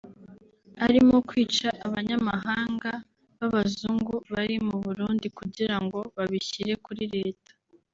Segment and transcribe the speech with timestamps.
[0.87, 2.91] arimo kwica abanyamahanga
[3.39, 7.51] b’abazungu bari mu Burundi kugirango babishyire kuri Leta